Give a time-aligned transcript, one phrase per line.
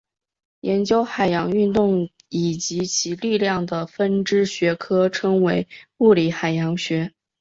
[0.61, 5.67] 研究海洋运动以及其力量的分支学科称为
[5.99, 7.11] 物理海洋学。